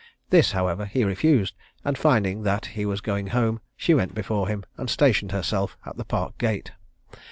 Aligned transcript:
This, 0.31 0.53
however, 0.53 0.87
he 0.87 1.03
refused; 1.03 1.53
and 1.85 1.95
finding 1.95 2.41
that 2.41 2.65
he 2.73 2.87
was 2.87 3.01
going 3.01 3.27
home, 3.27 3.61
she 3.77 3.93
went 3.93 4.15
before 4.15 4.47
him, 4.47 4.65
and 4.75 4.89
stationed 4.89 5.31
herself 5.31 5.77
at 5.85 5.95
the 5.95 6.05
Park 6.05 6.39
gate. 6.39 6.71